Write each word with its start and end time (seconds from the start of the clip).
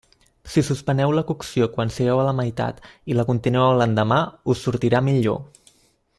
Si 0.51 0.61
suspeneu 0.69 1.11
la 1.17 1.23
cocció 1.31 1.67
quan 1.75 1.93
sigueu 1.97 2.21
a 2.21 2.25
la 2.29 2.33
meitat 2.39 2.81
i 3.13 3.19
la 3.19 3.27
continueu 3.29 3.77
l'endemà, 3.83 4.19
us 4.55 4.65
sortirà 4.69 5.05
millor. 5.11 5.41